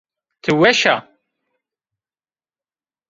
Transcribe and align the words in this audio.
Ti 0.41 0.51
weş 0.59 0.81
a? 0.93 0.95